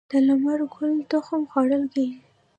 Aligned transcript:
د 0.09 0.11
لمر 0.27 0.59
ګل 0.73 0.93
تخم 1.11 1.41
خوړل 1.51 1.83
کیږي. 1.93 2.19